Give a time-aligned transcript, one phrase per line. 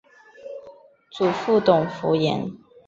[1.11, 2.51] 祖父董孚言。